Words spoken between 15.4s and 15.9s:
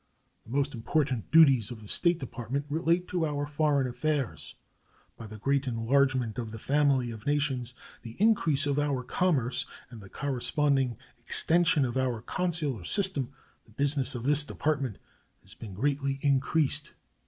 has been